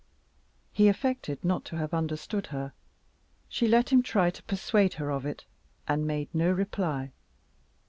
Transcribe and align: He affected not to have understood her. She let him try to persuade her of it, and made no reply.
He 0.71 0.87
affected 0.87 1.45
not 1.45 1.63
to 1.65 1.75
have 1.77 1.93
understood 1.93 2.47
her. 2.47 2.73
She 3.47 3.67
let 3.67 3.89
him 3.91 4.01
try 4.01 4.31
to 4.31 4.41
persuade 4.41 4.95
her 4.95 5.11
of 5.11 5.27
it, 5.27 5.45
and 5.87 6.07
made 6.07 6.33
no 6.33 6.49
reply. 6.51 7.11